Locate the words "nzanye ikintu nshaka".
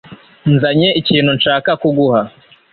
0.53-1.69